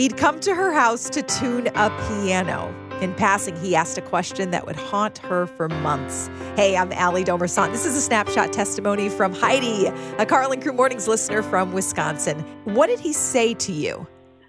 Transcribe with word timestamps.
He'd 0.00 0.16
come 0.16 0.40
to 0.40 0.54
her 0.54 0.72
house 0.72 1.10
to 1.10 1.20
tune 1.20 1.66
a 1.74 1.90
piano. 1.90 2.74
In 3.02 3.12
passing, 3.12 3.54
he 3.56 3.76
asked 3.76 3.98
a 3.98 4.00
question 4.00 4.50
that 4.50 4.64
would 4.64 4.76
haunt 4.76 5.18
her 5.18 5.46
for 5.46 5.68
months. 5.68 6.30
Hey, 6.56 6.74
I'm 6.74 6.90
Allie 6.92 7.22
Domerson. 7.22 7.70
This 7.70 7.84
is 7.84 7.94
a 7.94 8.00
snapshot 8.00 8.50
testimony 8.50 9.10
from 9.10 9.34
Heidi, 9.34 9.88
a 10.18 10.24
Karl 10.24 10.56
Crew 10.56 10.72
Mornings 10.72 11.06
listener 11.06 11.42
from 11.42 11.74
Wisconsin. 11.74 12.38
What 12.64 12.86
did 12.86 12.98
he 12.98 13.12
say 13.12 13.52
to 13.52 13.72
you? 13.72 14.06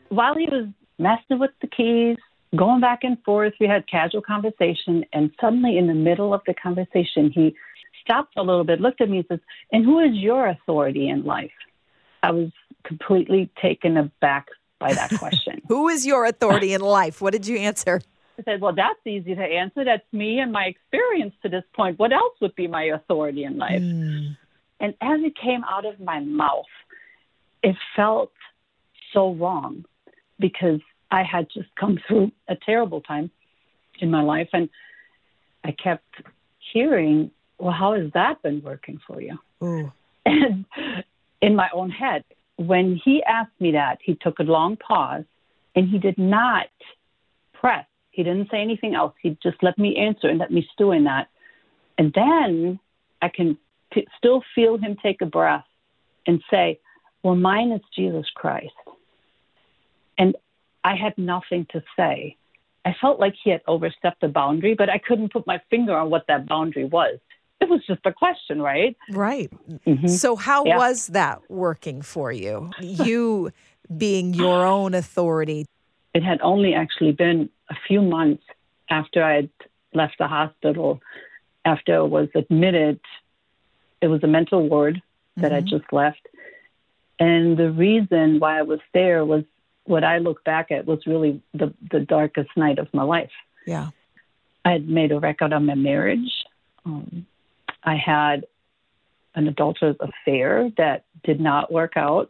While 0.08 0.36
he 0.36 0.46
was 0.46 0.70
messing 0.98 1.38
with 1.38 1.52
the 1.60 1.68
keys, 1.68 2.16
going 2.56 2.80
back 2.80 3.00
and 3.04 3.22
forth, 3.26 3.52
we 3.60 3.68
had 3.68 3.86
casual 3.90 4.22
conversation, 4.22 5.04
and 5.12 5.32
suddenly 5.42 5.78
in 5.78 5.88
the 5.88 5.94
middle 5.94 6.34
of 6.34 6.40
the 6.48 6.54
conversation, 6.54 7.30
he 7.30 7.54
stopped 8.02 8.38
a 8.38 8.42
little 8.42 8.64
bit, 8.64 8.80
looked 8.80 9.02
at 9.02 9.10
me, 9.10 9.18
and 9.18 9.26
says, 9.28 9.40
And 9.74 9.84
who 9.84 10.00
is 10.00 10.14
your 10.14 10.48
authority 10.48 11.10
in 11.10 11.26
life? 11.26 11.52
I 12.24 12.32
was 12.32 12.52
completely 12.86 13.52
taken 13.62 13.98
aback 13.98 14.46
by 14.82 14.94
that 14.94 15.12
question. 15.18 15.62
Who 15.70 15.88
is 15.88 16.06
your 16.06 16.26
authority 16.26 16.74
in 16.74 16.82
life? 16.82 17.22
What 17.22 17.32
did 17.32 17.48
you 17.48 17.58
answer? 17.58 18.02
I 18.38 18.44
said, 18.44 18.62
Well, 18.62 18.74
that's 18.76 19.00
easy 19.06 19.36
to 19.36 19.42
answer. 19.42 19.86
That's 19.86 20.04
me 20.12 20.40
and 20.40 20.52
my 20.52 20.66
experience 20.66 21.34
to 21.44 21.50
this 21.50 21.64
point. 21.74 22.00
What 22.00 22.12
else 22.12 22.34
would 22.42 22.56
be 22.56 22.68
my 22.68 22.86
authority 22.86 23.44
in 23.44 23.58
life? 23.58 23.82
Mm. 23.82 24.36
And 24.80 24.94
as 25.00 25.20
it 25.22 25.34
came 25.38 25.64
out 25.64 25.86
of 25.86 26.00
my 26.00 26.20
mouth, 26.20 26.66
it 27.62 27.76
felt 27.96 28.34
so 29.14 29.34
wrong 29.34 29.86
because 30.40 30.82
I 31.12 31.24
had 31.24 31.48
just 31.54 31.70
come 31.80 32.00
through 32.08 32.32
a 32.50 32.56
terrible 32.56 33.02
time 33.02 33.30
in 34.00 34.10
my 34.10 34.24
life. 34.24 34.50
And 34.54 34.70
I 35.64 35.72
kept 35.72 36.16
hearing, 36.74 37.32
Well, 37.60 37.74
how 37.74 37.94
has 37.94 38.12
that 38.14 38.42
been 38.42 38.62
working 38.64 39.00
for 39.08 39.22
you? 39.22 39.38
Ooh. 39.64 39.92
And 40.24 40.66
in 41.42 41.56
my 41.56 41.68
own 41.74 41.90
head, 41.90 42.24
when 42.68 43.00
he 43.04 43.24
asked 43.24 43.60
me 43.60 43.72
that, 43.72 44.00
he 44.04 44.16
took 44.16 44.40
a 44.40 44.44
long 44.44 44.78
pause 44.78 45.24
and 45.76 45.90
he 45.90 45.98
did 45.98 46.18
not 46.18 46.68
press. 47.54 47.86
He 48.12 48.24
didn't 48.24 48.50
say 48.52 48.62
anything 48.62 48.94
else. 48.94 49.14
He 49.22 49.38
just 49.42 49.58
let 49.62 49.78
me 49.78 49.96
answer 49.96 50.28
and 50.28 50.40
let 50.40 50.52
me 50.52 50.68
stew 50.74 50.92
in 50.92 51.06
that. 51.06 51.30
And 51.98 52.14
then 52.14 52.80
I 53.22 53.30
can 53.30 53.58
t- 53.94 54.08
still 54.18 54.44
feel 54.54 54.78
him 54.78 54.98
take 55.02 55.22
a 55.22 55.26
breath 55.26 55.66
and 56.28 56.42
say, 56.52 56.80
Well, 57.24 57.36
mine 57.36 57.72
is 57.72 57.82
Jesus 57.96 58.26
Christ. 58.36 58.74
And 60.18 60.36
I 60.84 60.96
had 60.96 61.18
nothing 61.18 61.68
to 61.72 61.82
say. 61.98 62.36
I 62.84 62.96
felt 63.00 63.20
like 63.20 63.36
he 63.44 63.52
had 63.52 63.62
overstepped 63.68 64.24
a 64.24 64.28
boundary, 64.28 64.74
but 64.74 64.90
I 64.90 64.98
couldn't 64.98 65.32
put 65.32 65.48
my 65.48 65.62
finger 65.70 65.96
on 65.96 66.10
what 66.10 66.26
that 66.28 66.48
boundary 66.48 66.86
was 66.86 67.20
it 67.62 67.70
was 67.70 67.86
just 67.86 68.02
a 68.06 68.12
question, 68.12 68.62
right? 68.62 68.98
Right. 69.12 69.52
Mm-hmm. 69.88 70.08
So, 70.08 70.36
how 70.36 70.66
yeah. 70.66 70.78
was 70.78 71.08
that 71.08 71.40
working 71.50 72.02
for 72.02 72.32
you? 72.32 72.72
You 72.82 73.52
being 73.96 74.34
your 74.34 74.66
own 74.66 74.94
authority. 74.94 75.66
It 76.14 76.24
had 76.24 76.42
only 76.42 76.74
actually 76.74 77.12
been 77.12 77.50
a 77.70 77.76
few 77.88 78.02
months 78.02 78.44
after 78.90 79.24
I 79.24 79.36
had 79.36 79.50
left 79.94 80.16
the 80.18 80.28
hospital, 80.28 81.02
after 81.64 81.98
I 81.98 82.02
was 82.02 82.30
admitted. 82.36 83.00
It 84.02 84.08
was 84.08 84.24
a 84.24 84.28
mental 84.28 84.68
ward 84.68 85.02
that 85.38 85.52
mm-hmm. 85.52 85.56
I 85.56 85.62
just 85.62 85.94
left. 85.94 86.28
And 87.20 87.56
the 87.58 87.72
reason 87.72 88.40
why 88.40 88.58
I 88.58 88.64
was 88.64 88.80
there 88.94 89.24
was 89.24 89.44
what 89.84 90.04
I 90.04 90.18
look 90.18 90.44
back 90.44 90.72
at 90.72 90.86
was 90.86 91.06
really 91.06 91.42
the, 91.54 91.74
the 91.92 92.00
darkest 92.00 92.50
night 92.56 92.80
of 92.80 92.88
my 92.94 93.04
life. 93.04 93.32
Yeah. 93.68 93.90
I 94.66 94.72
had 94.72 94.88
made 94.88 95.12
a 95.12 95.20
record 95.20 95.54
on 95.54 95.66
my 95.66 95.76
marriage. 95.76 96.32
Um, 96.86 97.26
I 97.84 97.96
had 97.96 98.46
an 99.36 99.48
adulterous 99.48 99.98
affair 100.00 100.70
that 100.78 101.06
did 101.24 101.40
not 101.40 101.72
work 101.72 101.94
out. 101.96 102.30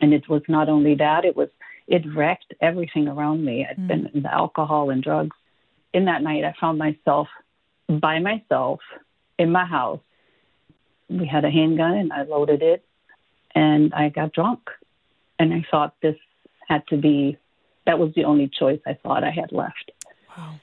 And 0.00 0.14
it 0.14 0.28
was 0.28 0.42
not 0.48 0.68
only 0.68 0.94
that, 0.96 1.24
it 1.24 1.36
was 1.36 1.48
it 1.86 2.04
wrecked 2.14 2.54
everything 2.60 3.08
around 3.08 3.44
me. 3.44 3.66
I'd 3.68 3.76
mm. 3.76 3.88
been 3.88 4.10
in 4.14 4.22
the 4.22 4.32
alcohol 4.32 4.90
and 4.90 5.02
drugs. 5.02 5.36
In 5.92 6.04
that 6.04 6.22
night 6.22 6.44
I 6.44 6.54
found 6.60 6.78
myself 6.78 7.28
by 7.88 8.20
myself 8.20 8.80
in 9.38 9.50
my 9.50 9.64
house. 9.64 10.00
We 11.08 11.26
had 11.26 11.44
a 11.44 11.50
handgun 11.50 11.94
and 11.94 12.12
I 12.12 12.22
loaded 12.22 12.62
it 12.62 12.84
and 13.54 13.92
I 13.92 14.08
got 14.08 14.32
drunk. 14.32 14.70
And 15.38 15.52
I 15.52 15.64
thought 15.70 15.94
this 16.00 16.16
had 16.68 16.86
to 16.88 16.96
be 16.96 17.36
that 17.86 17.98
was 17.98 18.12
the 18.14 18.24
only 18.24 18.48
choice 18.48 18.80
I 18.86 18.94
thought 18.94 19.24
I 19.24 19.30
had 19.30 19.50
left. 19.50 19.90
Wow. 20.36 20.60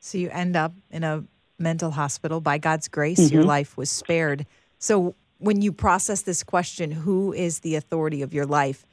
So 0.00 0.18
you 0.18 0.30
end 0.30 0.56
up 0.56 0.72
in 0.90 1.04
a 1.04 1.24
mental 1.58 1.90
hospital. 1.90 2.40
By 2.40 2.58
God's 2.58 2.88
grace, 2.88 3.20
mm-hmm. 3.20 3.34
your 3.34 3.44
life 3.44 3.76
was 3.76 3.90
spared. 3.90 4.46
So 4.78 5.14
when 5.38 5.62
you 5.62 5.72
process 5.72 6.22
this 6.22 6.42
question, 6.42 6.90
who 6.90 7.32
is 7.32 7.60
the 7.60 7.76
authority 7.76 8.22
of 8.22 8.34
your 8.34 8.46
life? 8.46 8.84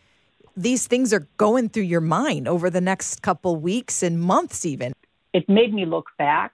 These 0.57 0.87
things 0.87 1.13
are 1.13 1.27
going 1.37 1.69
through 1.69 1.83
your 1.83 2.01
mind 2.01 2.47
over 2.47 2.69
the 2.69 2.81
next 2.81 3.21
couple 3.21 3.55
weeks 3.57 4.01
and 4.01 4.19
months, 4.19 4.65
even. 4.65 4.93
It 5.33 5.49
made 5.49 5.73
me 5.73 5.85
look 5.85 6.07
back 6.17 6.53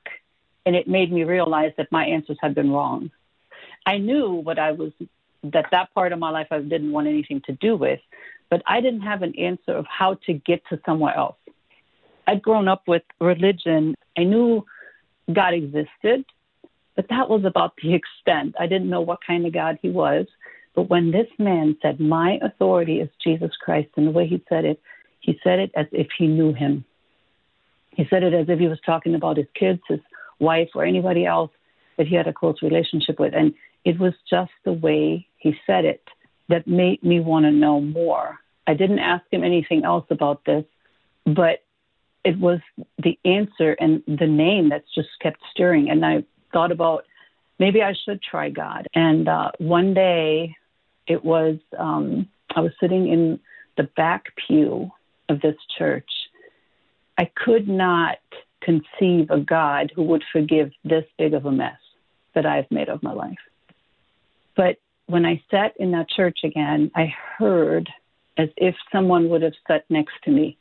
and 0.65 0.75
it 0.75 0.87
made 0.87 1.11
me 1.11 1.23
realize 1.23 1.71
that 1.77 1.91
my 1.91 2.05
answers 2.05 2.37
had 2.41 2.55
been 2.55 2.71
wrong. 2.71 3.11
I 3.85 3.97
knew 3.97 4.31
what 4.31 4.59
I 4.59 4.71
was, 4.71 4.91
that 5.43 5.65
that 5.71 5.93
part 5.93 6.13
of 6.13 6.19
my 6.19 6.29
life 6.29 6.47
I 6.51 6.59
didn't 6.59 6.91
want 6.91 7.07
anything 7.07 7.41
to 7.45 7.53
do 7.53 7.75
with, 7.75 7.99
but 8.49 8.61
I 8.65 8.81
didn't 8.81 9.01
have 9.01 9.21
an 9.21 9.37
answer 9.37 9.73
of 9.73 9.85
how 9.87 10.15
to 10.25 10.33
get 10.33 10.61
to 10.69 10.79
somewhere 10.85 11.15
else. 11.15 11.37
I'd 12.27 12.41
grown 12.41 12.67
up 12.67 12.83
with 12.87 13.03
religion. 13.19 13.95
I 14.17 14.23
knew 14.23 14.65
God 15.33 15.53
existed, 15.53 16.25
but 16.95 17.07
that 17.09 17.29
was 17.29 17.43
about 17.45 17.73
the 17.81 17.93
extent. 17.99 18.55
I 18.59 18.67
didn't 18.67 18.89
know 18.89 19.01
what 19.01 19.19
kind 19.25 19.45
of 19.45 19.53
God 19.53 19.77
he 19.81 19.89
was. 19.89 20.27
But 20.75 20.89
when 20.89 21.11
this 21.11 21.27
man 21.37 21.75
said, 21.81 21.99
My 21.99 22.39
authority 22.41 22.99
is 23.01 23.09
Jesus 23.23 23.51
Christ, 23.61 23.89
and 23.97 24.07
the 24.07 24.11
way 24.11 24.27
he 24.27 24.43
said 24.47 24.65
it, 24.65 24.79
he 25.19 25.37
said 25.43 25.59
it 25.59 25.71
as 25.75 25.85
if 25.91 26.07
he 26.17 26.27
knew 26.27 26.53
him. 26.53 26.85
He 27.91 28.05
said 28.09 28.23
it 28.23 28.33
as 28.33 28.47
if 28.47 28.57
he 28.57 28.67
was 28.67 28.79
talking 28.85 29.15
about 29.15 29.37
his 29.37 29.47
kids, 29.53 29.81
his 29.87 29.99
wife, 30.39 30.69
or 30.75 30.85
anybody 30.85 31.25
else 31.25 31.51
that 31.97 32.07
he 32.07 32.15
had 32.15 32.27
a 32.27 32.33
close 32.33 32.61
relationship 32.61 33.19
with. 33.19 33.33
And 33.35 33.53
it 33.83 33.99
was 33.99 34.13
just 34.29 34.51
the 34.63 34.73
way 34.73 35.27
he 35.37 35.53
said 35.67 35.85
it 35.85 36.03
that 36.49 36.67
made 36.67 37.03
me 37.03 37.19
want 37.19 37.45
to 37.45 37.51
know 37.51 37.81
more. 37.81 38.39
I 38.65 38.73
didn't 38.73 38.99
ask 38.99 39.23
him 39.31 39.43
anything 39.43 39.83
else 39.83 40.05
about 40.09 40.45
this, 40.45 40.63
but 41.25 41.63
it 42.23 42.39
was 42.39 42.59
the 43.01 43.17
answer 43.25 43.75
and 43.79 44.03
the 44.07 44.27
name 44.27 44.69
that's 44.69 44.93
just 44.93 45.09
kept 45.21 45.39
stirring. 45.51 45.89
And 45.89 46.05
I 46.05 46.23
thought 46.53 46.71
about 46.71 47.05
maybe 47.59 47.81
I 47.81 47.93
should 48.05 48.21
try 48.21 48.49
God. 48.49 48.87
And 48.93 49.27
uh, 49.27 49.51
one 49.57 49.93
day 49.93 50.55
it 51.07 51.23
was, 51.23 51.57
um, 51.77 52.27
I 52.55 52.61
was 52.61 52.71
sitting 52.79 53.07
in 53.07 53.39
the 53.77 53.83
back 53.83 54.25
pew 54.47 54.91
of 55.29 55.41
this 55.41 55.55
church. 55.77 56.09
I 57.17 57.29
could 57.35 57.67
not 57.67 58.17
conceive 58.61 59.29
a 59.31 59.39
God 59.39 59.91
who 59.95 60.03
would 60.03 60.23
forgive 60.31 60.71
this 60.83 61.05
big 61.17 61.33
of 61.33 61.45
a 61.45 61.51
mess 61.51 61.77
that 62.35 62.45
I've 62.45 62.69
made 62.69 62.89
of 62.89 63.01
my 63.01 63.13
life. 63.13 63.37
But 64.55 64.77
when 65.07 65.25
I 65.25 65.41
sat 65.49 65.73
in 65.77 65.91
that 65.91 66.09
church 66.09 66.39
again, 66.43 66.91
I 66.95 67.13
heard 67.37 67.89
as 68.37 68.49
if 68.57 68.75
someone 68.91 69.29
would 69.29 69.41
have 69.41 69.53
sat 69.67 69.83
next 69.89 70.13
to 70.23 70.31
me 70.31 70.57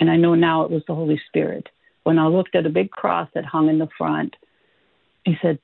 and 0.00 0.10
I 0.10 0.16
know 0.16 0.34
now 0.34 0.62
it 0.64 0.70
was 0.70 0.82
the 0.86 0.94
Holy 0.94 1.20
Spirit. 1.28 1.68
When 2.04 2.18
I 2.18 2.26
looked 2.26 2.54
at 2.54 2.66
a 2.66 2.70
big 2.70 2.90
cross 2.90 3.28
that 3.34 3.44
hung 3.44 3.68
in 3.68 3.78
the 3.78 3.88
front, 3.98 4.36
he 5.24 5.36
said, 5.42 5.58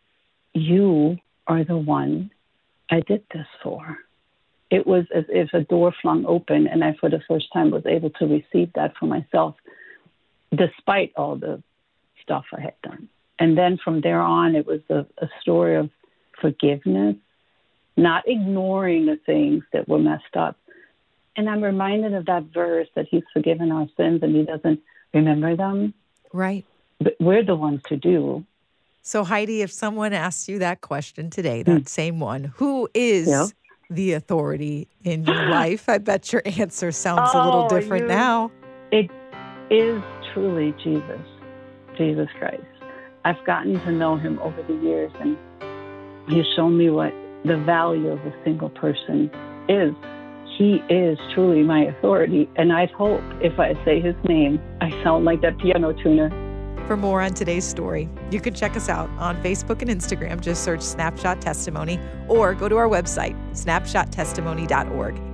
You 0.53 1.19
are 1.47 1.65
the 1.65 1.77
one 1.77 2.31
I 2.91 3.01
did 3.01 3.25
this 3.33 3.47
for. 3.63 3.99
It 4.71 4.87
was 4.87 5.05
as 5.15 5.25
if 5.29 5.53
a 5.53 5.61
door 5.61 5.95
flung 6.03 6.27
open, 6.27 6.67
and 6.67 6.83
I, 6.83 6.95
for 6.99 7.09
the 7.09 7.23
first 7.29 7.47
time, 7.53 7.71
was 7.71 7.87
able 7.87 8.11
to 8.11 8.27
receive 8.27 8.73
that 8.75 8.97
for 8.99 9.07
myself, 9.07 9.55
despite 10.55 11.13
all 11.17 11.37
the 11.37 11.63
stuff 12.23 12.45
I 12.53 12.61
had 12.61 12.75
done. 12.83 13.09
And 13.39 13.57
then 13.57 13.79
from 13.83 14.01
there 14.01 14.21
on, 14.21 14.55
it 14.55 14.67
was 14.67 14.81
a, 14.89 15.07
a 15.19 15.29
story 15.41 15.77
of 15.77 15.91
forgiveness, 16.41 17.17
not 17.97 18.25
ignoring 18.27 19.07
the 19.07 19.19
things 19.25 19.65
that 19.73 19.89
were 19.89 19.99
messed 19.99 20.37
up, 20.37 20.57
and 21.37 21.49
I'm 21.49 21.63
reminded 21.63 22.15
of 22.15 22.27
that 22.27 22.45
verse 22.53 22.89
that 22.95 23.07
He's 23.11 23.23
forgiven 23.33 23.73
our 23.73 23.87
sins 23.97 24.21
and 24.23 24.35
He 24.35 24.45
doesn't 24.45 24.81
remember 25.13 25.57
them. 25.57 25.95
Right. 26.33 26.65
But 27.01 27.17
we're 27.21 27.45
the 27.45 27.57
ones 27.57 27.81
to 27.89 27.97
do. 27.97 28.45
So, 29.03 29.25
Heidi, 29.25 29.63
if 29.63 29.71
someone 29.71 30.13
asks 30.13 30.49
you 30.49 30.59
that 30.61 30.81
question 30.81 31.29
today, 31.29 31.63
that 31.63 31.83
mm. 31.83 31.89
same 31.89 32.21
one, 32.21 32.45
who 32.57 32.89
is 32.95 33.29
yeah. 33.29 33.47
the 33.91 34.15
authority 34.15 34.89
in 35.03 35.25
your 35.25 35.49
life? 35.51 35.89
I 35.89 35.99
bet 35.99 36.33
your 36.33 36.43
answer 36.45 36.91
sounds 36.91 37.31
oh, 37.35 37.43
a 37.43 37.45
little 37.45 37.65
oh, 37.65 37.69
different 37.69 38.05
you, 38.05 38.09
now. 38.09 38.51
It 38.91 39.11
is 39.71 40.03
truly 40.33 40.75
Jesus, 40.83 41.21
Jesus 41.97 42.29
Christ. 42.39 42.63
I've 43.25 43.45
gotten 43.47 43.81
to 43.81 43.93
know 43.93 44.17
him 44.17 44.39
over 44.41 44.63
the 44.63 44.75
years, 44.75 45.13
and 45.21 45.37
he's 46.29 46.47
shown 46.57 46.77
me 46.79 46.91
what 46.91 47.13
the 47.45 47.59
value 47.59 48.09
of 48.09 48.21
a 48.21 48.35
single 48.45 48.71
person 48.71 49.31
is 49.69 49.95
he 50.57 50.83
is 50.89 51.19
truly 51.35 51.63
my 51.63 51.85
authority, 51.85 52.49
and 52.57 52.73
I'd 52.73 52.91
hope 52.91 53.23
if 53.41 53.59
I 53.59 53.75
say 53.85 54.01
his 54.01 54.15
name, 54.29 54.61
I 54.81 54.91
sound 55.03 55.25
like 55.25 55.41
that 55.43 55.59
piano 55.59 55.93
tuner. 55.93 56.31
For 56.87 56.97
more 56.97 57.23
on 57.23 57.33
today's 57.33 57.65
story, 57.65 58.09
you 58.31 58.41
can 58.41 58.53
check 58.53 58.77
us 58.77 58.89
out 58.89 59.09
on 59.19 59.43
Facebook 59.43 59.81
and 59.81 59.91
Instagram. 59.91 60.41
Just 60.41 60.63
search 60.65 60.83
Snapshot 60.83 61.41
Testimony 61.41 61.99
or 62.29 62.55
go 62.55 62.69
to 62.69 62.77
our 62.77 62.89
website, 62.89 63.35
snapshottestimony.org. 63.53 65.34